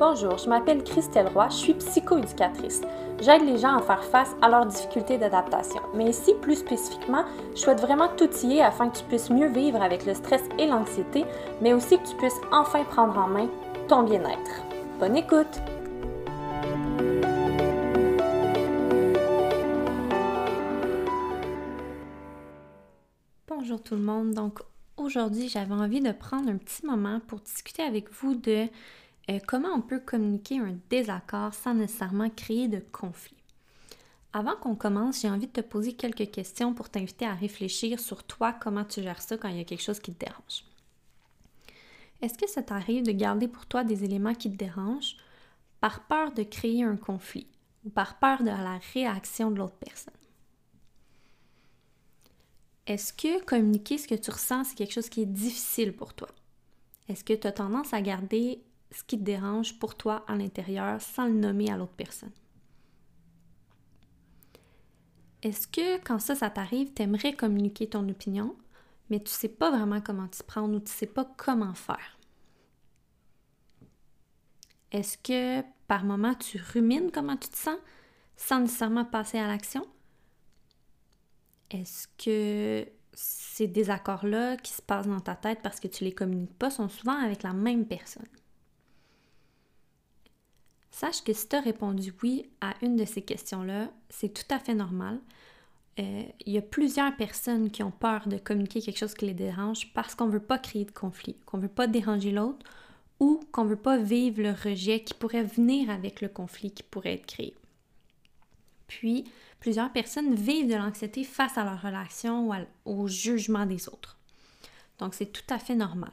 Bonjour, 0.00 0.38
je 0.38 0.48
m'appelle 0.48 0.82
Christelle 0.82 1.28
Roy, 1.28 1.50
je 1.50 1.56
suis 1.56 1.74
psychoéducatrice. 1.74 2.80
J'aide 3.20 3.42
les 3.44 3.58
gens 3.58 3.76
à 3.76 3.82
faire 3.82 4.02
face 4.02 4.34
à 4.40 4.48
leurs 4.48 4.64
difficultés 4.64 5.18
d'adaptation. 5.18 5.82
Mais 5.94 6.08
ici, 6.08 6.32
plus 6.40 6.56
spécifiquement, 6.56 7.26
je 7.54 7.60
souhaite 7.60 7.82
vraiment 7.82 8.08
t'outiller 8.08 8.62
afin 8.62 8.88
que 8.88 8.96
tu 8.96 9.04
puisses 9.04 9.28
mieux 9.28 9.48
vivre 9.48 9.82
avec 9.82 10.06
le 10.06 10.14
stress 10.14 10.40
et 10.58 10.66
l'anxiété, 10.66 11.26
mais 11.60 11.74
aussi 11.74 11.98
que 11.98 12.08
tu 12.08 12.16
puisses 12.16 12.40
enfin 12.50 12.82
prendre 12.84 13.18
en 13.18 13.26
main 13.26 13.50
ton 13.88 14.04
bien-être. 14.04 14.62
Bonne 14.98 15.18
écoute! 15.18 15.60
Bonjour 23.48 23.82
tout 23.82 23.96
le 23.96 24.00
monde. 24.00 24.32
Donc 24.32 24.60
aujourd'hui, 24.96 25.50
j'avais 25.50 25.74
envie 25.74 26.00
de 26.00 26.12
prendre 26.12 26.48
un 26.48 26.56
petit 26.56 26.86
moment 26.86 27.20
pour 27.26 27.40
discuter 27.40 27.82
avec 27.82 28.10
vous 28.10 28.34
de 28.34 28.66
euh, 29.28 29.38
comment 29.46 29.68
on 29.74 29.80
peut 29.80 30.00
communiquer 30.00 30.58
un 30.58 30.76
désaccord 30.88 31.54
sans 31.54 31.74
nécessairement 31.74 32.30
créer 32.30 32.68
de 32.68 32.82
conflit? 32.92 33.36
Avant 34.32 34.54
qu'on 34.56 34.76
commence, 34.76 35.22
j'ai 35.22 35.30
envie 35.30 35.48
de 35.48 35.52
te 35.52 35.60
poser 35.60 35.94
quelques 35.94 36.30
questions 36.30 36.72
pour 36.72 36.88
t'inviter 36.88 37.26
à 37.26 37.34
réfléchir 37.34 37.98
sur 37.98 38.22
toi, 38.22 38.52
comment 38.52 38.84
tu 38.84 39.02
gères 39.02 39.22
ça 39.22 39.36
quand 39.36 39.48
il 39.48 39.56
y 39.56 39.60
a 39.60 39.64
quelque 39.64 39.82
chose 39.82 39.98
qui 39.98 40.12
te 40.12 40.24
dérange. 40.24 40.64
Est-ce 42.22 42.38
que 42.38 42.48
ça 42.48 42.62
t'arrive 42.62 43.04
de 43.04 43.12
garder 43.12 43.48
pour 43.48 43.66
toi 43.66 43.82
des 43.82 44.04
éléments 44.04 44.34
qui 44.34 44.50
te 44.50 44.56
dérangent 44.56 45.16
par 45.80 46.06
peur 46.06 46.32
de 46.32 46.42
créer 46.42 46.84
un 46.84 46.96
conflit 46.96 47.48
ou 47.84 47.90
par 47.90 48.18
peur 48.18 48.40
de 48.42 48.50
la 48.50 48.78
réaction 48.94 49.50
de 49.50 49.56
l'autre 49.56 49.76
personne? 49.76 50.14
Est-ce 52.86 53.12
que 53.12 53.42
communiquer 53.44 53.98
ce 53.98 54.06
que 54.06 54.14
tu 54.14 54.30
ressens, 54.30 54.64
c'est 54.64 54.74
quelque 54.76 54.92
chose 54.92 55.08
qui 55.08 55.22
est 55.22 55.26
difficile 55.26 55.92
pour 55.92 56.14
toi? 56.14 56.28
Est-ce 57.08 57.24
que 57.24 57.32
tu 57.32 57.46
as 57.46 57.52
tendance 57.52 57.94
à 57.94 58.00
garder 58.00 58.62
ce 58.90 59.04
qui 59.04 59.18
te 59.18 59.24
dérange 59.24 59.78
pour 59.78 59.96
toi 59.96 60.24
à 60.26 60.36
l'intérieur 60.36 61.00
sans 61.00 61.26
le 61.26 61.34
nommer 61.34 61.70
à 61.70 61.76
l'autre 61.76 61.94
personne. 61.96 62.32
Est-ce 65.42 65.66
que 65.66 65.98
quand 66.04 66.18
ça, 66.18 66.34
ça 66.34 66.50
t'arrive, 66.50 66.92
tu 66.92 67.02
aimerais 67.02 67.32
communiquer 67.32 67.88
ton 67.88 68.06
opinion, 68.08 68.56
mais 69.08 69.20
tu 69.20 69.30
sais 69.30 69.48
pas 69.48 69.70
vraiment 69.70 70.00
comment 70.00 70.28
t'y 70.28 70.42
prendre 70.42 70.76
ou 70.76 70.80
tu 70.80 70.92
sais 70.92 71.06
pas 71.06 71.24
comment 71.36 71.74
faire? 71.74 72.18
Est-ce 74.92 75.16
que 75.18 75.66
par 75.86 76.04
moment 76.04 76.34
tu 76.34 76.60
rumines 76.72 77.10
comment 77.12 77.36
tu 77.36 77.48
te 77.48 77.56
sens 77.56 77.78
sans 78.36 78.60
nécessairement 78.60 79.04
passer 79.04 79.38
à 79.38 79.46
l'action? 79.46 79.86
Est-ce 81.70 82.08
que 82.18 82.90
ces 83.12 83.66
désaccords-là 83.68 84.56
qui 84.56 84.72
se 84.72 84.82
passent 84.82 85.06
dans 85.06 85.20
ta 85.20 85.36
tête 85.36 85.60
parce 85.62 85.80
que 85.80 85.88
tu 85.88 86.04
les 86.04 86.12
communiques 86.12 86.58
pas 86.58 86.70
sont 86.70 86.88
souvent 86.88 87.16
avec 87.16 87.42
la 87.42 87.52
même 87.52 87.86
personne? 87.86 88.26
Sache 90.90 91.22
que 91.22 91.32
si 91.32 91.48
tu 91.48 91.56
as 91.56 91.60
répondu 91.60 92.12
oui 92.22 92.50
à 92.60 92.74
une 92.82 92.96
de 92.96 93.04
ces 93.04 93.22
questions-là, 93.22 93.90
c'est 94.08 94.32
tout 94.32 94.54
à 94.54 94.58
fait 94.58 94.74
normal. 94.74 95.20
Euh, 95.98 96.22
il 96.46 96.52
y 96.52 96.58
a 96.58 96.62
plusieurs 96.62 97.16
personnes 97.16 97.70
qui 97.70 97.82
ont 97.82 97.90
peur 97.90 98.26
de 98.28 98.38
communiquer 98.38 98.80
quelque 98.80 98.98
chose 98.98 99.14
qui 99.14 99.26
les 99.26 99.34
dérange 99.34 99.92
parce 99.92 100.14
qu'on 100.14 100.26
ne 100.26 100.32
veut 100.32 100.40
pas 100.40 100.58
créer 100.58 100.84
de 100.84 100.90
conflit, 100.90 101.36
qu'on 101.46 101.58
ne 101.58 101.62
veut 101.62 101.68
pas 101.68 101.86
déranger 101.86 102.30
l'autre 102.32 102.66
ou 103.18 103.40
qu'on 103.52 103.64
ne 103.64 103.70
veut 103.70 103.76
pas 103.76 103.98
vivre 103.98 104.42
le 104.42 104.52
rejet 104.52 105.02
qui 105.02 105.14
pourrait 105.14 105.44
venir 105.44 105.90
avec 105.90 106.20
le 106.20 106.28
conflit 106.28 106.70
qui 106.70 106.82
pourrait 106.82 107.14
être 107.14 107.26
créé. 107.26 107.54
Puis, 108.88 109.24
plusieurs 109.60 109.92
personnes 109.92 110.34
vivent 110.34 110.68
de 110.68 110.74
l'anxiété 110.74 111.22
face 111.22 111.56
à 111.56 111.64
leur 111.64 111.80
relation 111.80 112.50
ou 112.50 112.54
au 112.84 113.06
jugement 113.06 113.66
des 113.66 113.88
autres. 113.88 114.18
Donc, 114.98 115.14
c'est 115.14 115.32
tout 115.32 115.54
à 115.54 115.58
fait 115.58 115.76
normal. 115.76 116.12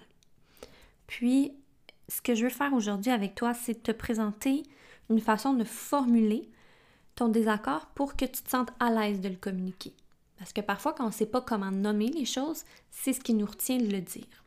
Puis, 1.07 1.53
ce 2.09 2.21
que 2.21 2.35
je 2.35 2.43
veux 2.43 2.49
faire 2.49 2.73
aujourd'hui 2.73 3.11
avec 3.11 3.35
toi, 3.35 3.53
c'est 3.53 3.83
te 3.83 3.91
présenter 3.91 4.63
une 5.09 5.19
façon 5.19 5.53
de 5.53 5.63
formuler 5.63 6.49
ton 7.15 7.29
désaccord 7.29 7.87
pour 7.87 8.15
que 8.15 8.25
tu 8.25 8.43
te 8.43 8.49
sentes 8.49 8.71
à 8.79 8.91
l'aise 8.91 9.21
de 9.21 9.29
le 9.29 9.35
communiquer. 9.35 9.93
Parce 10.37 10.53
que 10.53 10.61
parfois, 10.61 10.93
quand 10.93 11.03
on 11.03 11.07
ne 11.07 11.13
sait 11.13 11.25
pas 11.25 11.41
comment 11.41 11.71
nommer 11.71 12.09
les 12.09 12.25
choses, 12.25 12.63
c'est 12.91 13.13
ce 13.13 13.19
qui 13.19 13.33
nous 13.33 13.45
retient 13.45 13.77
de 13.77 13.91
le 13.91 14.01
dire. 14.01 14.43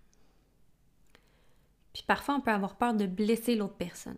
Puis 1.93 2.05
parfois, 2.07 2.37
on 2.37 2.41
peut 2.41 2.53
avoir 2.53 2.77
peur 2.77 2.95
de 2.95 3.07
blesser 3.07 3.57
l'autre 3.57 3.75
personne. 3.75 4.17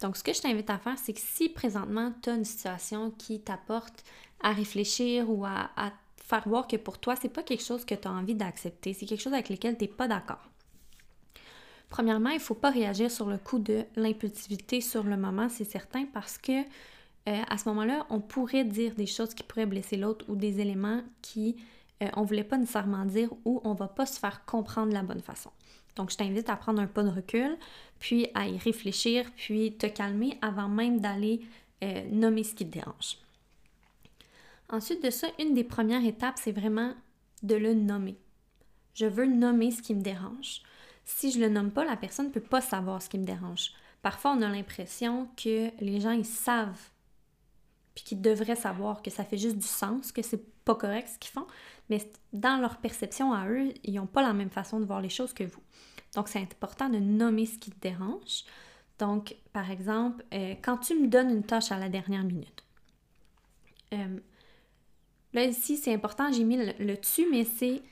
Donc, 0.00 0.16
ce 0.16 0.24
que 0.24 0.32
je 0.32 0.40
t'invite 0.40 0.68
à 0.68 0.78
faire, 0.78 0.98
c'est 0.98 1.12
que 1.12 1.20
si 1.20 1.48
présentement, 1.48 2.12
tu 2.22 2.30
as 2.30 2.34
une 2.34 2.44
situation 2.44 3.12
qui 3.12 3.40
t'apporte 3.40 4.02
à 4.42 4.52
réfléchir 4.52 5.30
ou 5.30 5.44
à, 5.46 5.70
faire 6.16 6.48
voir 6.48 6.66
que 6.66 6.76
pour 6.76 6.98
toi, 6.98 7.14
c'est 7.14 7.28
pas 7.28 7.42
quelque 7.44 7.62
chose 7.62 7.84
que 7.84 7.94
tu 7.94 8.08
as 8.08 8.10
envie 8.10 8.34
d'accepter, 8.34 8.94
c'est 8.94 9.06
quelque 9.06 9.20
chose 9.20 9.34
avec 9.34 9.48
lequel 9.48 9.76
tu 9.76 9.84
n'es 9.84 9.88
pas 9.88 10.08
d'accord. 10.08 10.51
Premièrement, 11.92 12.30
il 12.30 12.36
ne 12.36 12.40
faut 12.40 12.54
pas 12.54 12.70
réagir 12.70 13.10
sur 13.10 13.28
le 13.28 13.36
coup 13.36 13.58
de 13.58 13.84
l'impulsivité 13.96 14.80
sur 14.80 15.04
le 15.04 15.18
moment, 15.18 15.50
c'est 15.50 15.64
certain, 15.64 16.06
parce 16.06 16.38
que 16.38 16.62
euh, 16.62 16.64
à 17.26 17.58
ce 17.58 17.68
moment-là, 17.68 18.06
on 18.08 18.18
pourrait 18.18 18.64
dire 18.64 18.94
des 18.94 19.04
choses 19.04 19.34
qui 19.34 19.42
pourraient 19.42 19.66
blesser 19.66 19.98
l'autre 19.98 20.24
ou 20.28 20.34
des 20.34 20.60
éléments 20.60 21.02
qui 21.20 21.54
euh, 22.02 22.08
on 22.16 22.22
ne 22.22 22.26
voulait 22.26 22.44
pas 22.44 22.56
nécessairement 22.56 23.04
dire 23.04 23.28
ou 23.44 23.60
on 23.64 23.74
ne 23.74 23.76
va 23.76 23.88
pas 23.88 24.06
se 24.06 24.18
faire 24.18 24.46
comprendre 24.46 24.88
de 24.88 24.94
la 24.94 25.02
bonne 25.02 25.20
façon. 25.20 25.50
Donc, 25.94 26.10
je 26.10 26.16
t'invite 26.16 26.48
à 26.48 26.56
prendre 26.56 26.80
un 26.80 26.86
pas 26.86 27.02
de 27.02 27.10
recul, 27.10 27.58
puis 27.98 28.26
à 28.32 28.48
y 28.48 28.56
réfléchir, 28.56 29.30
puis 29.36 29.74
te 29.74 29.86
calmer 29.86 30.38
avant 30.40 30.68
même 30.68 30.98
d'aller 30.98 31.42
euh, 31.84 32.08
nommer 32.10 32.42
ce 32.42 32.54
qui 32.54 32.64
te 32.64 32.72
dérange. 32.72 33.18
Ensuite 34.70 35.04
de 35.04 35.10
ça, 35.10 35.26
une 35.38 35.52
des 35.52 35.64
premières 35.64 36.06
étapes, 36.06 36.38
c'est 36.40 36.52
vraiment 36.52 36.94
de 37.42 37.54
le 37.54 37.74
nommer. 37.74 38.16
Je 38.94 39.04
veux 39.04 39.26
nommer 39.26 39.70
ce 39.70 39.82
qui 39.82 39.94
me 39.94 40.00
dérange 40.00 40.62
si 41.04 41.32
je 41.32 41.40
le 41.40 41.48
nomme 41.48 41.70
pas, 41.70 41.84
la 41.84 41.96
personne 41.96 42.26
ne 42.26 42.30
peut 42.30 42.40
pas 42.40 42.60
savoir 42.60 43.02
ce 43.02 43.08
qui 43.08 43.18
me 43.18 43.24
dérange. 43.24 43.72
Parfois, 44.02 44.32
on 44.32 44.42
a 44.42 44.48
l'impression 44.48 45.28
que 45.36 45.70
les 45.80 46.00
gens, 46.00 46.10
ils 46.10 46.24
savent, 46.24 46.90
puis 47.94 48.04
qu'ils 48.04 48.20
devraient 48.20 48.56
savoir 48.56 49.02
que 49.02 49.10
ça 49.10 49.24
fait 49.24 49.38
juste 49.38 49.56
du 49.58 49.66
sens, 49.66 50.12
que 50.12 50.22
c'est 50.22 50.44
pas 50.64 50.74
correct 50.74 51.08
ce 51.08 51.18
qu'ils 51.18 51.32
font, 51.32 51.46
mais 51.90 51.98
dans 52.32 52.60
leur 52.60 52.78
perception 52.78 53.32
à 53.32 53.48
eux, 53.48 53.72
ils 53.84 53.94
n'ont 53.94 54.06
pas 54.06 54.22
la 54.22 54.32
même 54.32 54.50
façon 54.50 54.80
de 54.80 54.84
voir 54.84 55.00
les 55.00 55.08
choses 55.08 55.32
que 55.32 55.44
vous. 55.44 55.62
Donc, 56.14 56.28
c'est 56.28 56.40
important 56.40 56.88
de 56.88 56.98
nommer 56.98 57.46
ce 57.46 57.58
qui 57.58 57.70
te 57.70 57.80
dérange. 57.80 58.44
Donc, 58.98 59.36
par 59.52 59.70
exemple, 59.70 60.24
euh, 60.32 60.54
quand 60.62 60.78
tu 60.78 60.98
me 60.98 61.08
donnes 61.08 61.30
une 61.30 61.42
tâche 61.42 61.72
à 61.72 61.78
la 61.78 61.88
dernière 61.88 62.24
minute, 62.24 62.64
euh, 63.92 64.18
là 65.32 65.44
ici, 65.44 65.76
c'est 65.76 65.92
important, 65.92 66.30
j'ai 66.32 66.44
mis 66.44 66.56
le, 66.56 66.72
le 66.78 66.96
tu, 66.96 67.28
mais 67.30 67.44
c'est 67.44 67.82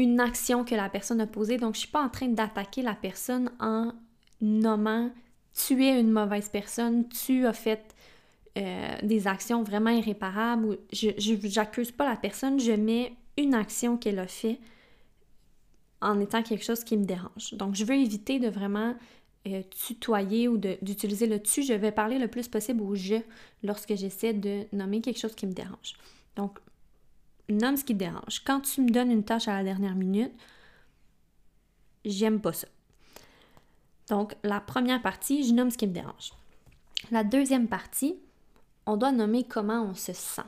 une 0.00 0.20
action 0.20 0.64
que 0.64 0.74
la 0.74 0.88
personne 0.88 1.20
a 1.20 1.26
posée. 1.26 1.56
Donc, 1.56 1.74
je 1.74 1.80
suis 1.80 1.88
pas 1.88 2.02
en 2.02 2.08
train 2.08 2.28
d'attaquer 2.28 2.82
la 2.82 2.94
personne 2.94 3.50
en 3.60 3.92
nommant 4.40 5.10
tu 5.54 5.84
es 5.84 6.00
une 6.00 6.10
mauvaise 6.10 6.48
personne, 6.48 7.08
tu 7.08 7.46
as 7.46 7.52
fait 7.52 7.94
euh, 8.58 8.96
des 9.02 9.26
actions 9.26 9.62
vraiment 9.62 9.90
irréparables. 9.90 10.78
je 10.92 11.58
n'accuse 11.58 11.90
pas 11.90 12.08
la 12.08 12.16
personne, 12.16 12.60
je 12.60 12.72
mets 12.72 13.12
une 13.36 13.54
action 13.54 13.96
qu'elle 13.96 14.18
a 14.18 14.26
fait 14.26 14.58
en 16.00 16.18
étant 16.20 16.42
quelque 16.42 16.64
chose 16.64 16.84
qui 16.84 16.96
me 16.96 17.04
dérange. 17.04 17.52
Donc, 17.54 17.74
je 17.74 17.84
veux 17.84 17.94
éviter 17.94 18.38
de 18.38 18.48
vraiment 18.48 18.94
euh, 19.46 19.62
tutoyer 19.70 20.48
ou 20.48 20.56
d'utiliser 20.56 21.26
le 21.26 21.42
tu. 21.42 21.62
Je 21.62 21.74
vais 21.74 21.92
parler 21.92 22.18
le 22.18 22.28
plus 22.28 22.48
possible 22.48 22.82
au 22.82 22.94
je 22.94 23.16
lorsque 23.62 23.94
j'essaie 23.94 24.32
de 24.32 24.64
nommer 24.72 25.00
quelque 25.00 25.18
chose 25.18 25.34
qui 25.34 25.46
me 25.46 25.52
dérange. 25.52 25.94
Donc, 26.36 26.58
nomme 27.52 27.76
ce 27.76 27.84
qui 27.84 27.94
te 27.94 27.98
dérange. 27.98 28.42
Quand 28.44 28.60
tu 28.60 28.80
me 28.80 28.90
donnes 28.90 29.10
une 29.10 29.24
tâche 29.24 29.48
à 29.48 29.56
la 29.56 29.64
dernière 29.64 29.94
minute, 29.94 30.32
j'aime 32.04 32.40
pas 32.40 32.52
ça. 32.52 32.68
Donc, 34.08 34.34
la 34.42 34.60
première 34.60 35.02
partie, 35.02 35.46
je 35.46 35.54
nomme 35.54 35.70
ce 35.70 35.78
qui 35.78 35.86
me 35.86 35.92
dérange. 35.92 36.32
La 37.10 37.24
deuxième 37.24 37.68
partie, 37.68 38.18
on 38.86 38.96
doit 38.96 39.12
nommer 39.12 39.44
comment 39.44 39.82
on 39.82 39.94
se 39.94 40.12
sent. 40.12 40.42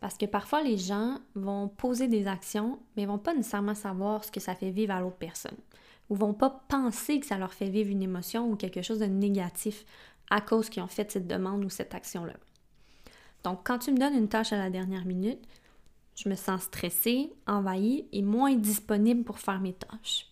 Parce 0.00 0.16
que 0.16 0.26
parfois, 0.26 0.62
les 0.62 0.78
gens 0.78 1.18
vont 1.34 1.68
poser 1.68 2.06
des 2.06 2.28
actions, 2.28 2.78
mais 2.96 3.06
vont 3.06 3.18
pas 3.18 3.34
nécessairement 3.34 3.74
savoir 3.74 4.24
ce 4.24 4.30
que 4.30 4.40
ça 4.40 4.54
fait 4.54 4.70
vivre 4.70 4.94
à 4.94 5.00
l'autre 5.00 5.16
personne. 5.16 5.56
Ou 6.08 6.14
vont 6.14 6.34
pas 6.34 6.62
penser 6.68 7.18
que 7.18 7.26
ça 7.26 7.38
leur 7.38 7.52
fait 7.52 7.68
vivre 7.68 7.90
une 7.90 8.02
émotion 8.02 8.50
ou 8.50 8.56
quelque 8.56 8.82
chose 8.82 9.00
de 9.00 9.06
négatif 9.06 9.84
à 10.30 10.40
cause 10.40 10.68
qu'ils 10.68 10.82
ont 10.82 10.88
fait 10.88 11.10
cette 11.10 11.26
demande 11.26 11.64
ou 11.64 11.70
cette 11.70 11.94
action-là. 11.94 12.34
Donc, 13.42 13.60
quand 13.64 13.78
tu 13.78 13.92
me 13.92 13.98
donnes 13.98 14.14
une 14.14 14.28
tâche 14.28 14.52
à 14.52 14.58
la 14.58 14.70
dernière 14.70 15.04
minute, 15.04 15.40
je 16.18 16.28
me 16.28 16.34
sens 16.34 16.62
stressée, 16.62 17.32
envahie 17.46 18.08
et 18.12 18.22
moins 18.22 18.54
disponible 18.56 19.22
pour 19.22 19.38
faire 19.38 19.60
mes 19.60 19.74
tâches. 19.74 20.26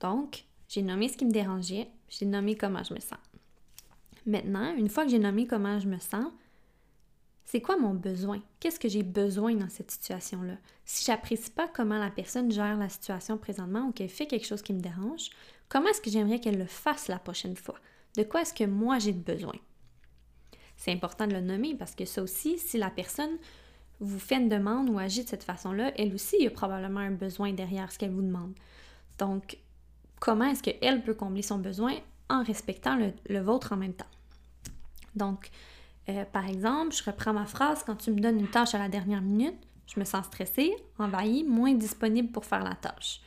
Donc, 0.00 0.44
j'ai 0.68 0.82
nommé 0.82 1.08
ce 1.08 1.16
qui 1.16 1.24
me 1.24 1.30
dérangeait, 1.30 1.88
j'ai 2.10 2.26
nommé 2.26 2.54
comment 2.54 2.82
je 2.82 2.92
me 2.92 3.00
sens. 3.00 3.18
Maintenant, 4.26 4.74
une 4.76 4.90
fois 4.90 5.04
que 5.04 5.10
j'ai 5.10 5.18
nommé 5.18 5.46
comment 5.46 5.78
je 5.80 5.88
me 5.88 5.98
sens, 5.98 6.30
c'est 7.46 7.62
quoi 7.62 7.78
mon 7.78 7.94
besoin? 7.94 8.42
Qu'est-ce 8.60 8.78
que 8.78 8.90
j'ai 8.90 9.02
besoin 9.02 9.54
dans 9.54 9.70
cette 9.70 9.90
situation-là? 9.90 10.58
Si 10.84 11.06
j'apprécie 11.06 11.50
pas 11.50 11.66
comment 11.66 11.98
la 11.98 12.10
personne 12.10 12.52
gère 12.52 12.76
la 12.76 12.90
situation 12.90 13.38
présentement 13.38 13.86
ou 13.86 13.92
qu'elle 13.92 14.10
fait 14.10 14.26
quelque 14.26 14.46
chose 14.46 14.60
qui 14.60 14.74
me 14.74 14.80
dérange, 14.80 15.30
comment 15.70 15.88
est-ce 15.88 16.02
que 16.02 16.10
j'aimerais 16.10 16.40
qu'elle 16.40 16.58
le 16.58 16.66
fasse 16.66 17.08
la 17.08 17.18
prochaine 17.18 17.56
fois? 17.56 17.76
De 18.18 18.24
quoi 18.24 18.42
est-ce 18.42 18.52
que 18.52 18.64
moi 18.64 18.98
j'ai 18.98 19.14
besoin? 19.14 19.54
C'est 20.76 20.92
important 20.92 21.26
de 21.26 21.32
le 21.32 21.40
nommer 21.40 21.74
parce 21.74 21.94
que 21.94 22.04
ça 22.04 22.22
aussi, 22.22 22.58
si 22.58 22.76
la 22.76 22.90
personne 22.90 23.38
vous 24.00 24.18
fait 24.18 24.36
une 24.36 24.48
demande 24.48 24.90
ou 24.90 24.98
agit 24.98 25.24
de 25.24 25.28
cette 25.28 25.44
façon-là, 25.44 25.92
elle 25.96 26.14
aussi 26.14 26.46
a 26.46 26.50
probablement 26.50 27.00
un 27.00 27.10
besoin 27.10 27.52
derrière 27.52 27.90
ce 27.90 27.98
qu'elle 27.98 28.12
vous 28.12 28.22
demande. 28.22 28.52
Donc, 29.18 29.58
comment 30.20 30.44
est-ce 30.44 30.62
qu'elle 30.62 31.02
peut 31.02 31.14
combler 31.14 31.42
son 31.42 31.58
besoin? 31.58 31.94
en 32.30 32.42
respectant 32.42 32.98
le, 33.28 33.40
vôtre 33.40 33.72
en 33.72 33.76
même 33.76 33.94
temps? 33.94 34.04
Donc, 35.14 35.50
euh, 36.08 36.24
par 36.24 36.46
exemple, 36.46 36.94
je 36.94 37.02
reprends 37.04 37.32
ma 37.32 37.46
phrase, 37.46 37.82
quand 37.84 37.96
tu 37.96 38.10
me 38.10 38.20
donnes 38.20 38.38
une 38.38 38.50
tâche 38.50 38.74
à 38.74 38.78
la 38.78 38.88
dernière 38.88 39.22
minute, 39.22 39.56
je 39.86 39.98
me 39.98 40.04
sens 40.04 40.26
stressée, 40.26 40.74
envahie, 40.98 41.44
moins 41.44 41.74
disponible 41.74 42.30
pour 42.30 42.44
faire 42.44 42.62
la 42.62 42.74
tâche. 42.74 43.20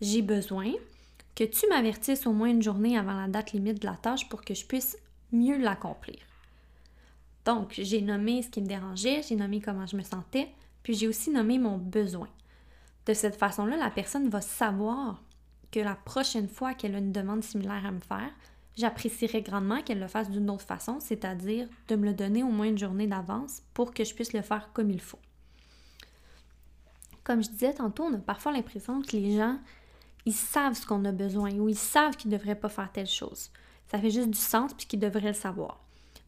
J'ai 0.00 0.22
besoin 0.22 0.72
que 1.34 1.44
tu 1.44 1.66
m'avertisses 1.68 2.26
au 2.26 2.32
moins 2.32 2.50
une 2.50 2.62
journée 2.62 2.98
avant 2.98 3.18
la 3.18 3.28
date 3.28 3.52
limite 3.52 3.80
de 3.80 3.86
la 3.86 3.96
tâche 3.96 4.28
pour 4.28 4.44
que 4.44 4.54
je 4.54 4.66
puisse 4.66 4.98
mieux 5.32 5.56
l'accomplir. 5.56 6.18
Donc, 7.44 7.74
j'ai 7.76 8.00
nommé 8.00 8.42
ce 8.42 8.48
qui 8.48 8.60
me 8.60 8.66
dérangeait, 8.66 9.22
j'ai 9.22 9.36
nommé 9.36 9.60
comment 9.60 9.86
je 9.86 9.96
me 9.96 10.02
sentais, 10.02 10.48
puis 10.82 10.94
j'ai 10.94 11.08
aussi 11.08 11.30
nommé 11.30 11.58
mon 11.58 11.78
besoin. 11.78 12.28
De 13.06 13.14
cette 13.14 13.36
façon-là, 13.36 13.76
la 13.76 13.90
personne 13.90 14.28
va 14.28 14.40
savoir 14.40 15.22
que 15.72 15.80
la 15.80 15.96
prochaine 15.96 16.48
fois 16.48 16.74
qu'elle 16.74 16.94
a 16.94 16.98
une 16.98 17.12
demande 17.12 17.42
similaire 17.42 17.84
à 17.84 17.90
me 17.90 18.00
faire, 18.00 18.30
j'apprécierais 18.76 19.42
grandement 19.42 19.82
qu'elle 19.82 19.98
le 19.98 20.06
fasse 20.06 20.30
d'une 20.30 20.50
autre 20.50 20.64
façon, 20.64 21.00
c'est-à-dire 21.00 21.68
de 21.88 21.96
me 21.96 22.06
le 22.06 22.14
donner 22.14 22.42
au 22.42 22.50
moins 22.50 22.66
une 22.68 22.78
journée 22.78 23.06
d'avance 23.06 23.62
pour 23.74 23.92
que 23.92 24.04
je 24.04 24.14
puisse 24.14 24.32
le 24.32 24.42
faire 24.42 24.70
comme 24.72 24.90
il 24.90 25.00
faut. 25.00 25.18
Comme 27.24 27.42
je 27.42 27.50
disais 27.50 27.74
tantôt, 27.74 28.04
on 28.04 28.14
a 28.14 28.18
parfois 28.18 28.52
l'impression 28.52 29.02
que 29.02 29.16
les 29.16 29.36
gens, 29.36 29.58
ils 30.26 30.32
savent 30.34 30.74
ce 30.74 30.86
qu'on 30.86 31.04
a 31.04 31.12
besoin 31.12 31.52
ou 31.52 31.68
ils 31.68 31.78
savent 31.78 32.16
qu'ils 32.16 32.30
ne 32.30 32.36
devraient 32.36 32.54
pas 32.54 32.68
faire 32.68 32.90
telle 32.92 33.06
chose. 33.06 33.50
Ça 33.90 33.98
fait 33.98 34.10
juste 34.10 34.30
du 34.30 34.38
sens 34.38 34.72
puis 34.74 34.86
qu'ils 34.86 35.00
devraient 35.00 35.28
le 35.28 35.32
savoir. 35.32 35.80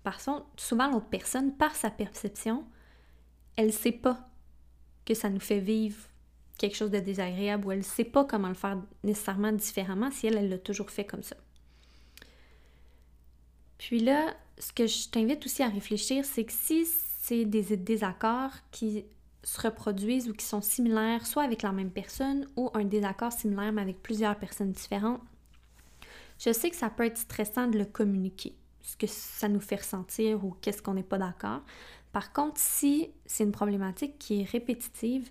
Par 0.05 0.23
contre, 0.23 0.47
souvent 0.57 0.89
l'autre 0.91 1.09
personne, 1.09 1.53
par 1.57 1.75
sa 1.75 1.91
perception, 1.91 2.65
elle 3.57 3.67
ne 3.69 3.73
sait 3.73 3.93
pas 3.93 4.29
que 5.05 5.15
ça 5.15 5.31
nous 5.31 5.41
fait 5.41 5.61
vivre 5.61 5.99
quelque 6.59 6.77
chose 6.77 6.91
de 6.91 7.01
désagréable 7.01 7.67
ou 7.67 7.73
elle 7.73 7.79
ne 7.79 7.83
sait 7.83 8.05
pas 8.05 8.25
comment 8.25 8.49
le 8.49 8.55
faire 8.55 8.81
nécessairement 9.03 9.53
différemment 9.53 10.11
si 10.11 10.27
elle, 10.27 10.37
elle 10.37 10.51
l'a 10.51 10.59
toujours 10.59 10.91
fait 10.91 11.05
comme 11.05 11.23
ça. 11.23 11.37
Puis 13.79 13.99
là, 13.99 14.35
ce 14.59 14.73
que 14.73 14.87
je 14.87 15.09
t'invite 15.09 15.45
aussi 15.45 15.63
à 15.63 15.69
réfléchir, 15.69 16.25
c'est 16.25 16.45
que 16.45 16.53
si 16.53 16.87
c'est 17.23 17.45
des 17.45 17.77
désaccords 17.77 18.53
qui 18.71 19.05
se 19.43 19.61
reproduisent 19.61 20.29
ou 20.29 20.33
qui 20.33 20.45
sont 20.45 20.63
similaires, 20.63 21.27
soit 21.27 21.43
avec 21.43 21.63
la 21.63 21.73
même 21.73 21.91
personne 21.91 22.47
ou 22.57 22.71
un 22.75 22.85
désaccord 22.85 23.33
similaire 23.33 23.73
mais 23.73 23.83
avec 23.83 24.03
plusieurs 24.03 24.39
personnes 24.39 24.73
différentes, 24.73 25.21
je 26.39 26.53
sais 26.53 26.71
que 26.71 26.77
ça 26.77 26.91
peut 26.91 27.05
être 27.05 27.19
stressant 27.19 27.67
de 27.69 27.79
le 27.79 27.85
communiquer, 27.85 28.55
ce 28.85 28.97
que 28.97 29.07
ça 29.07 29.49
nous 29.49 29.61
fait 29.61 29.77
ressentir 29.77 30.45
ou 30.45 30.55
qu'est-ce 30.61 30.83
qu'on 30.83 30.95
n'est 30.95 31.03
pas 31.03 31.19
d'accord. 31.19 31.63
Par 32.13 32.33
contre, 32.33 32.61
si 32.61 33.11
c'est 33.27 33.43
une 33.43 33.51
problématique 33.51 34.19
qui 34.19 34.43
est 34.43 34.45
répétitive, 34.45 35.31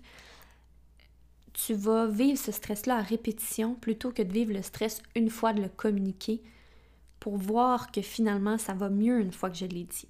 tu 1.54 1.72
vas 1.72 2.06
vivre 2.06 2.38
ce 2.38 2.52
stress-là 2.52 2.96
à 2.96 3.02
répétition 3.02 3.76
plutôt 3.76 4.10
que 4.10 4.22
de 4.22 4.32
vivre 4.32 4.52
le 4.52 4.60
stress 4.60 5.00
une 5.14 5.30
fois 5.30 5.52
de 5.52 5.62
le 5.62 5.68
communiquer 5.68 6.42
pour 7.20 7.38
voir 7.38 7.92
que 7.92 8.02
finalement 8.02 8.58
ça 8.58 8.74
va 8.74 8.90
mieux 8.90 9.20
une 9.20 9.32
fois 9.32 9.50
que 9.50 9.56
je 9.56 9.66
l'ai 9.66 9.84
dit. 9.84 10.08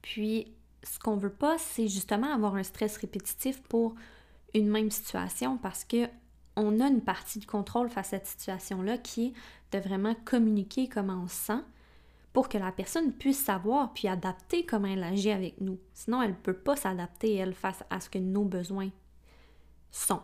Puis, 0.00 0.52
ce 0.82 0.98
qu'on 0.98 1.16
veut 1.16 1.30
pas, 1.30 1.58
c'est 1.58 1.88
justement 1.88 2.32
avoir 2.32 2.56
un 2.56 2.62
stress 2.62 2.96
répétitif 2.96 3.62
pour 3.62 3.94
une 4.54 4.68
même 4.68 4.90
situation 4.90 5.58
parce 5.58 5.84
que 5.84 6.08
on 6.56 6.80
a 6.80 6.86
une 6.86 7.02
partie 7.02 7.38
du 7.40 7.46
contrôle 7.46 7.90
face 7.90 8.08
à 8.08 8.18
cette 8.18 8.26
situation-là 8.26 8.98
qui 8.98 9.26
est 9.26 9.32
de 9.76 9.82
vraiment 9.82 10.14
communiquer 10.24 10.88
comment 10.88 11.22
on 11.24 11.28
se 11.28 11.34
sent 11.34 11.62
pour 12.34 12.48
que 12.48 12.58
la 12.58 12.72
personne 12.72 13.12
puisse 13.12 13.38
savoir 13.38 13.94
puis 13.94 14.08
adapter 14.08 14.66
comment 14.66 14.88
elle 14.88 15.04
agit 15.04 15.30
avec 15.30 15.60
nous. 15.60 15.78
Sinon, 15.94 16.20
elle 16.20 16.32
ne 16.32 16.36
peut 16.36 16.52
pas 16.52 16.74
s'adapter, 16.74 17.32
elle, 17.36 17.54
face 17.54 17.84
à 17.90 18.00
ce 18.00 18.10
que 18.10 18.18
nos 18.18 18.44
besoins 18.44 18.90
sont. 19.92 20.20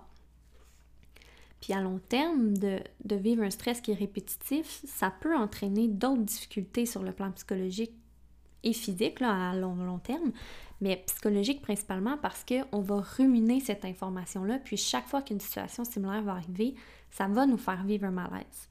Puis 1.60 1.72
à 1.72 1.80
long 1.80 2.00
terme, 2.08 2.56
de, 2.56 2.82
vivre 3.04 3.44
un 3.44 3.50
stress 3.50 3.80
qui 3.80 3.92
est 3.92 3.94
répétitif, 3.94 4.82
ça 4.86 5.12
peut 5.20 5.36
entraîner 5.36 5.86
d'autres 5.86 6.22
difficultés 6.22 6.84
sur 6.84 7.02
le 7.04 7.12
plan 7.12 7.30
psychologique 7.30 7.92
et 8.64 8.72
physique 8.72 9.20
là, 9.20 9.50
à 9.50 9.54
long, 9.54 9.76
long 9.76 10.00
terme, 10.00 10.32
mais 10.80 11.04
psychologique 11.06 11.62
principalement 11.62 12.18
parce 12.18 12.44
qu'on 12.44 12.80
va 12.80 13.02
ruminer 13.02 13.60
cette 13.60 13.84
information-là, 13.84 14.58
puis 14.58 14.76
chaque 14.76 15.06
fois 15.06 15.22
qu'une 15.22 15.40
situation 15.40 15.84
similaire 15.84 16.22
va 16.22 16.32
arriver, 16.32 16.74
ça 17.10 17.28
va 17.28 17.46
nous 17.46 17.56
faire 17.56 17.84
vivre 17.84 18.06
un 18.06 18.10
malaise. 18.10 18.69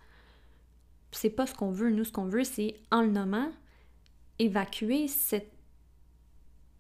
C'est 1.11 1.29
pas 1.29 1.47
ce 1.47 1.53
qu'on 1.53 1.71
veut. 1.71 1.89
Nous, 1.89 2.06
ce 2.06 2.11
qu'on 2.11 2.25
veut, 2.25 2.44
c'est 2.44 2.75
en 2.91 3.01
le 3.01 3.11
nommant, 3.11 3.50
évacuer 4.38 5.07
cette, 5.07 5.51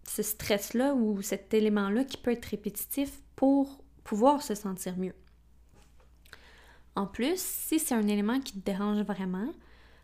ce 0.07 0.23
stress-là 0.23 0.93
ou 0.93 1.21
cet 1.21 1.53
élément-là 1.53 2.03
qui 2.03 2.17
peut 2.17 2.31
être 2.31 2.45
répétitif 2.45 3.21
pour 3.35 3.83
pouvoir 4.03 4.41
se 4.41 4.55
sentir 4.55 4.97
mieux. 4.97 5.15
En 6.95 7.05
plus, 7.05 7.39
si 7.39 7.79
c'est 7.79 7.95
un 7.95 8.07
élément 8.07 8.39
qui 8.39 8.53
te 8.53 8.65
dérange 8.65 9.01
vraiment, 9.03 9.53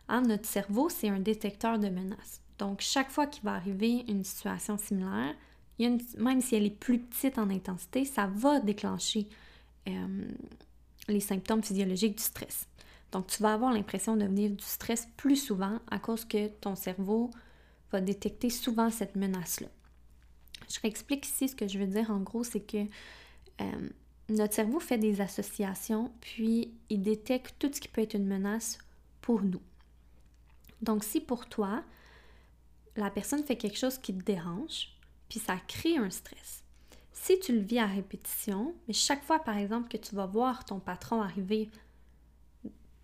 hein, 0.07 0.21
notre 0.21 0.45
cerveau, 0.45 0.89
c'est 0.89 1.09
un 1.09 1.19
détecteur 1.19 1.79
de 1.79 1.89
menaces. 1.89 2.41
Donc, 2.57 2.81
chaque 2.81 3.09
fois 3.09 3.27
qu'il 3.27 3.43
va 3.43 3.53
arriver 3.53 4.05
une 4.07 4.23
situation 4.23 4.77
similaire, 4.77 5.35
même 5.79 6.41
si 6.41 6.55
elle 6.55 6.65
est 6.65 6.79
plus 6.79 6.99
petite 6.99 7.37
en 7.37 7.49
intensité, 7.49 8.05
ça 8.05 8.27
va 8.27 8.59
déclencher 8.59 9.27
euh, 9.89 10.27
les 11.07 11.19
symptômes 11.19 11.63
physiologiques 11.63 12.17
du 12.17 12.23
stress. 12.23 12.67
Donc, 13.15 13.27
tu 13.27 13.41
vas 13.41 13.53
avoir 13.53 13.71
l'impression 13.71 14.17
de 14.17 14.25
venir 14.25 14.51
du 14.51 14.65
stress 14.65 15.07
plus 15.15 15.37
souvent 15.37 15.79
à 15.89 15.99
cause 15.99 16.25
que 16.25 16.49
ton 16.49 16.75
cerveau 16.75 17.31
va 17.93 18.01
détecter 18.01 18.49
souvent 18.49 18.89
cette 18.89 19.15
menace-là. 19.15 19.69
Je 20.67 20.81
réexplique 20.81 21.25
ici 21.25 21.47
ce 21.47 21.55
que 21.55 21.65
je 21.65 21.79
veux 21.79 21.87
dire 21.87 22.11
en 22.11 22.19
gros, 22.19 22.43
c'est 22.43 22.59
que 22.59 22.83
euh, 23.61 23.89
notre 24.27 24.53
cerveau 24.53 24.81
fait 24.81 24.97
des 24.97 25.21
associations, 25.21 26.11
puis 26.19 26.73
il 26.89 27.03
détecte 27.03 27.55
tout 27.57 27.71
ce 27.73 27.79
qui 27.79 27.87
peut 27.87 28.01
être 28.01 28.15
une 28.15 28.27
menace 28.27 28.79
pour 29.21 29.41
nous. 29.41 29.61
Donc, 30.81 31.05
si 31.05 31.21
pour 31.21 31.47
toi, 31.47 31.85
la 32.97 33.09
personne 33.09 33.45
fait 33.45 33.55
quelque 33.55 33.77
chose 33.77 33.97
qui 33.97 34.13
te 34.13 34.25
dérange, 34.25 34.89
puis 35.29 35.39
ça 35.39 35.55
crée 35.69 35.95
un 35.95 36.09
stress. 36.09 36.65
Si 37.13 37.39
tu 37.39 37.53
le 37.53 37.61
vis 37.61 37.79
à 37.79 37.85
répétition, 37.85 38.75
mais 38.89 38.93
chaque 38.93 39.23
fois, 39.23 39.39
par 39.39 39.55
exemple, 39.55 39.87
que 39.87 39.95
tu 39.95 40.15
vas 40.15 40.25
voir 40.25 40.65
ton 40.65 40.81
patron 40.81 41.21
arriver 41.21 41.69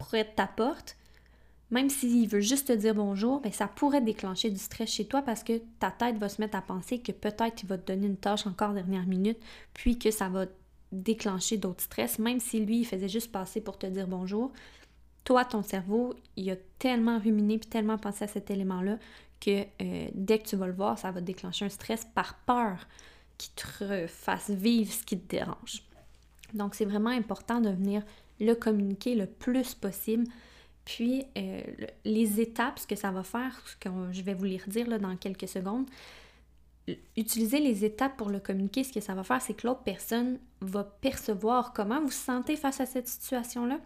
près 0.05 0.23
de 0.23 0.29
ta 0.35 0.47
porte, 0.47 0.97
même 1.71 1.89
s'il 1.89 2.27
veut 2.27 2.41
juste 2.41 2.67
te 2.67 2.73
dire 2.73 2.93
bonjour, 2.93 3.39
ben 3.39 3.51
ça 3.51 3.67
pourrait 3.67 4.01
déclencher 4.01 4.49
du 4.49 4.59
stress 4.59 4.89
chez 4.89 5.05
toi 5.05 5.21
parce 5.21 5.43
que 5.43 5.61
ta 5.79 5.89
tête 5.89 6.17
va 6.17 6.27
se 6.27 6.41
mettre 6.41 6.57
à 6.57 6.61
penser 6.61 6.99
que 6.99 7.13
peut-être 7.13 7.63
il 7.63 7.67
va 7.67 7.77
te 7.77 7.91
donner 7.91 8.07
une 8.07 8.17
tâche 8.17 8.45
encore 8.45 8.73
dernière 8.73 9.07
minute, 9.07 9.39
puis 9.73 9.97
que 9.97 10.11
ça 10.11 10.27
va 10.27 10.45
déclencher 10.91 11.57
d'autres 11.57 11.83
stress, 11.83 12.19
même 12.19 12.41
si 12.41 12.59
lui, 12.59 12.81
il 12.81 12.85
faisait 12.85 13.07
juste 13.07 13.31
passer 13.31 13.61
pour 13.61 13.77
te 13.77 13.87
dire 13.87 14.07
bonjour. 14.07 14.51
Toi, 15.23 15.45
ton 15.45 15.63
cerveau, 15.63 16.13
il 16.35 16.49
a 16.51 16.55
tellement 16.77 17.19
ruminé 17.19 17.57
puis 17.57 17.69
tellement 17.69 17.97
pensé 17.97 18.25
à 18.25 18.27
cet 18.27 18.51
élément-là 18.51 18.97
que 19.39 19.61
euh, 19.81 20.09
dès 20.13 20.39
que 20.39 20.47
tu 20.47 20.55
vas 20.57 20.67
le 20.67 20.73
voir, 20.73 20.99
ça 20.99 21.11
va 21.11 21.21
déclencher 21.21 21.65
un 21.65 21.69
stress 21.69 22.05
par 22.13 22.35
peur 22.39 22.87
qui 23.37 23.49
te 23.51 24.07
fasse 24.07 24.49
vivre 24.49 24.91
ce 24.91 25.03
qui 25.03 25.17
te 25.17 25.29
dérange. 25.29 25.83
Donc, 26.53 26.75
c'est 26.75 26.85
vraiment 26.85 27.09
important 27.09 27.61
de 27.61 27.69
venir 27.69 28.03
le 28.41 28.55
communiquer 28.55 29.15
le 29.15 29.27
plus 29.27 29.73
possible. 29.73 30.25
Puis, 30.83 31.25
euh, 31.37 31.61
les 32.03 32.41
étapes, 32.41 32.79
ce 32.79 32.87
que 32.87 32.95
ça 32.95 33.11
va 33.11 33.23
faire, 33.23 33.61
ce 33.65 33.75
que 33.77 33.89
je 34.11 34.21
vais 34.23 34.33
vous 34.33 34.45
les 34.45 34.57
redire 34.57 34.99
dans 34.99 35.15
quelques 35.15 35.47
secondes, 35.47 35.85
utiliser 37.15 37.59
les 37.59 37.85
étapes 37.85 38.17
pour 38.17 38.29
le 38.29 38.39
communiquer, 38.39 38.83
ce 38.83 38.91
que 38.91 38.99
ça 38.99 39.13
va 39.13 39.23
faire, 39.23 39.41
c'est 39.41 39.53
que 39.53 39.67
l'autre 39.67 39.83
personne 39.83 40.39
va 40.59 40.83
percevoir 40.83 41.71
comment 41.71 41.99
vous 41.99 42.07
vous 42.07 42.11
sentez 42.11 42.55
face 42.55 42.81
à 42.81 42.87
cette 42.87 43.07
situation-là, 43.07 43.79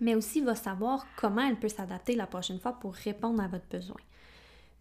mais 0.00 0.14
aussi 0.14 0.40
va 0.40 0.54
savoir 0.54 1.06
comment 1.16 1.46
elle 1.46 1.58
peut 1.58 1.68
s'adapter 1.68 2.16
la 2.16 2.26
prochaine 2.26 2.58
fois 2.58 2.72
pour 2.72 2.94
répondre 2.94 3.42
à 3.42 3.48
votre 3.48 3.68
besoin. 3.70 4.00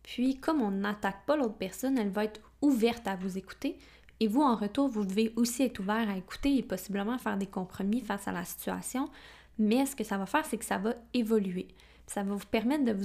Puis, 0.03 0.37
comme 0.37 0.61
on 0.61 0.71
n'attaque 0.71 1.25
pas 1.25 1.35
l'autre 1.35 1.57
personne, 1.57 1.97
elle 1.97 2.09
va 2.09 2.23
être 2.23 2.39
ouverte 2.61 3.07
à 3.07 3.15
vous 3.15 3.37
écouter. 3.37 3.77
Et 4.19 4.27
vous, 4.27 4.41
en 4.41 4.55
retour, 4.55 4.87
vous 4.87 5.05
devez 5.05 5.33
aussi 5.35 5.63
être 5.63 5.79
ouvert 5.79 6.09
à 6.09 6.17
écouter 6.17 6.57
et 6.57 6.63
possiblement 6.63 7.17
faire 7.17 7.37
des 7.37 7.47
compromis 7.47 8.01
face 8.01 8.27
à 8.27 8.31
la 8.31 8.45
situation. 8.45 9.09
Mais 9.57 9.85
ce 9.85 9.95
que 9.95 10.03
ça 10.03 10.17
va 10.17 10.25
faire, 10.25 10.45
c'est 10.45 10.57
que 10.57 10.65
ça 10.65 10.77
va 10.77 10.93
évoluer. 11.13 11.67
Ça 12.07 12.23
va 12.23 12.35
vous 12.35 12.45
permettre 12.45 12.85
de 12.85 12.95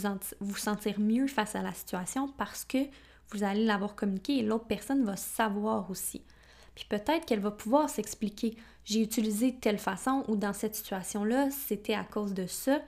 vous, 0.41 0.57
sentir 0.57 1.01
mieux 1.01 1.27
face 1.27 1.55
à 1.57 1.63
la 1.63 1.73
situation 1.73 2.29
parce 2.29 2.65
que 2.65 2.79
vous 3.31 3.45
allez 3.45 3.65
l'avoir 3.65 3.95
communiqué 3.95 4.39
et 4.39 4.43
l'autre 4.43 4.67
personne 4.67 5.05
va 5.05 5.17
savoir 5.17 5.91
aussi. 5.91 6.23
Puis 6.75 6.85
peut-être 6.89 7.27
qu'elle 7.27 7.41
va 7.41 7.51
pouvoir 7.51 7.89
s'expliquer. 7.89 8.57
J'ai 8.85 9.03
utilisé 9.03 9.55
telle 9.55 9.79
façon 9.79 10.25
ou 10.29 10.37
dans 10.37 10.53
cette 10.53 10.75
situation-là, 10.75 11.51
c'était 11.51 11.95
à 11.95 12.05
cause 12.05 12.35
de 12.35 12.47
ça. 12.47 12.81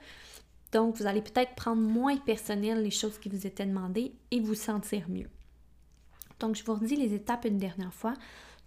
Donc, 0.71 0.95
vous 0.95 1.05
allez 1.05 1.21
peut-être 1.21 1.55
prendre 1.55 1.81
moins 1.81 2.17
personnel 2.17 2.81
les 2.81 2.91
choses 2.91 3.19
qui 3.19 3.29
vous 3.29 3.45
étaient 3.45 3.65
demandées 3.65 4.13
et 4.31 4.39
vous 4.39 4.55
sentir 4.55 5.07
mieux. 5.09 5.29
Donc, 6.39 6.55
je 6.55 6.63
vous 6.63 6.73
redis 6.73 6.95
les 6.95 7.13
étapes 7.13 7.45
une 7.45 7.57
dernière 7.57 7.93
fois. 7.93 8.13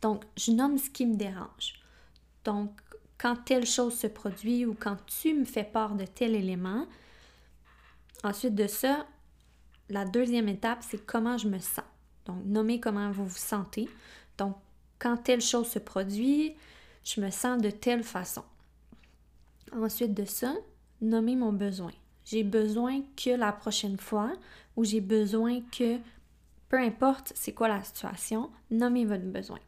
Donc, 0.03 0.25
je 0.37 0.53
nomme 0.53 0.79
ce 0.79 0.91
qui 0.91 1.07
me 1.07 1.17
dérange. 1.17 1.81
Donc, 2.45 2.71
quand 3.19 3.37
telle 3.45 3.67
chose 3.67 3.95
se 3.95 4.07
produit 4.07 4.67
ou 4.67 4.75
quand 4.75 4.97
tu 5.07 5.35
me 5.35 5.45
fais 5.45 5.65
part 5.65 5.95
de 5.95 6.05
tel 6.05 6.35
élément. 6.35 6.87
Ensuite 8.23 8.55
de 8.55 8.67
ça, 8.67 9.07
la 9.89 10.05
deuxième 10.05 10.49
étape, 10.49 10.83
c'est 10.83 11.05
comment 11.05 11.39
je 11.39 11.49
me 11.49 11.59
sens. 11.59 11.85
Donc, 12.27 12.45
nommer 12.45 12.81
comment 12.81 13.11
vous 13.11 13.27
vous 13.27 13.37
sentez. 13.37 13.89
Donc, 14.37 14.57
quand 14.99 15.17
telle 15.17 15.41
chose 15.41 15.69
se 15.69 15.79
produit, 15.79 16.55
je 17.05 17.21
me 17.21 17.31
sens 17.31 17.61
de 17.61 17.71
telle 17.71 18.03
façon. 18.03 18.45
Ensuite 19.73 20.15
de 20.15 20.25
ça, 20.25 20.55
nommer 21.01 21.37
mon 21.37 21.53
besoin. 21.53 21.93
j'ai 22.25 22.43
besoin 22.43 23.03
que 23.17 23.31
la 23.31 23.53
prochaine 23.53 23.99
fois 23.99 24.33
ou 24.75 24.85
j'ai 24.85 25.01
besoin 25.01 25.61
que, 25.71 25.99
peu 26.69 26.79
importe 26.79 27.33
c'est 27.35 27.53
quoi 27.53 27.69
la 27.69 27.83
situation, 27.83 28.51
nommez 28.71 29.05
votre 29.05 29.25
besoin. 29.25 29.59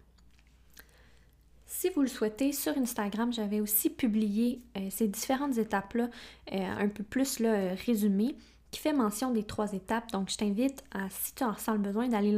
Si 1.66 1.90
vous 1.90 2.00
le 2.00 2.08
souhaitez, 2.08 2.52
sur 2.52 2.76
Instagram, 2.78 3.32
j'avais 3.32 3.60
aussi 3.60 3.90
publié 3.90 4.62
euh, 4.76 4.88
ces 4.90 5.06
différentes 5.06 5.58
étapes-là, 5.58 6.08
euh, 6.52 6.56
un 6.56 6.88
peu 6.88 7.04
plus 7.04 7.40
là, 7.40 7.74
résumées, 7.86 8.36
qui 8.70 8.80
fait 8.80 8.92
mention 8.92 9.30
des 9.32 9.44
trois 9.44 9.72
étapes. 9.72 10.10
Donc, 10.12 10.30
je 10.30 10.36
t'invite 10.36 10.84
à, 10.92 11.08
si 11.10 11.34
tu 11.34 11.44
en 11.44 11.52
ressens 11.52 11.74
le 11.74 11.78
besoin, 11.78 12.08
d'aller 12.08 12.36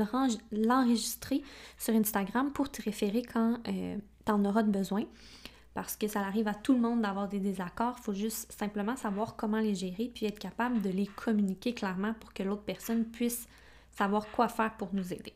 l'enregistrer 0.53 1.43
sur 1.79 1.95
Instagram 1.95 2.53
pour 2.53 2.71
te 2.71 2.83
référer 2.83 3.23
quand 3.23 3.59
euh, 3.69 3.97
tu 4.25 4.33
en 4.33 4.45
auras 4.45 4.63
de 4.63 4.71
besoin. 4.71 5.05
Parce 5.75 5.97
que 5.97 6.09
ça 6.09 6.21
arrive 6.21 6.49
à 6.49 6.55
tout 6.55 6.75
le 6.75 6.81
monde 6.81 7.03
d'avoir 7.03 7.29
des 7.29 7.39
désaccords. 7.39 7.97
Il 7.99 8.03
faut 8.03 8.15
juste 8.15 8.51
simplement 8.53 8.97
savoir 8.97 9.37
comment 9.37 9.61
les 9.61 9.75
gérer 9.75 10.11
puis 10.13 10.27
être 10.27 10.39
capable 10.39 10.83
de 10.83 10.91
les 10.91 11.07
communiquer 11.07 11.75
clairement 11.75 12.15
pour 12.15 12.33
que 12.33 12.43
l'autre 12.43 12.63
personne 12.63 13.05
puisse 13.05 13.47
savoir 13.97 14.27
quoi 14.33 14.49
faire 14.49 14.77
pour 14.77 14.95
nous 14.95 15.13
aider. 15.13 15.35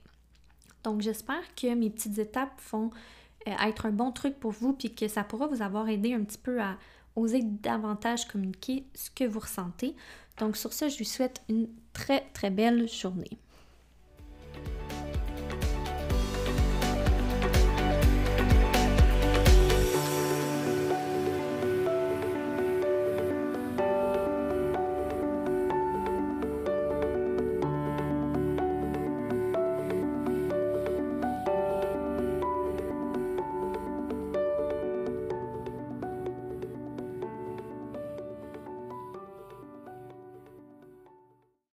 Donc, 0.82 1.00
j'espère 1.00 1.54
que 1.54 1.74
mes 1.74 1.90
petites 1.90 2.18
étapes 2.18 2.60
vont 2.70 2.90
euh, 3.46 3.52
être 3.66 3.86
un 3.86 3.92
bon 3.92 4.10
truc 4.12 4.38
pour 4.40 4.52
vous 4.52 4.72
puis 4.72 4.94
que 4.94 5.08
ça 5.08 5.24
pourra 5.24 5.46
vous 5.46 5.62
avoir 5.62 5.88
aidé 5.88 6.14
un 6.14 6.24
petit 6.24 6.38
peu 6.38 6.60
à 6.60 6.76
oser 7.16 7.42
davantage 7.42 8.26
communiquer 8.26 8.86
ce 8.94 9.10
que 9.10 9.24
vous 9.24 9.40
ressentez. 9.40 9.94
Donc 10.38 10.56
sur 10.56 10.72
ce, 10.72 10.88
je 10.88 10.98
vous 10.98 11.04
souhaite 11.04 11.42
une 11.48 11.68
très 11.92 12.22
très 12.32 12.50
belle 12.50 12.88
journée. 12.88 13.38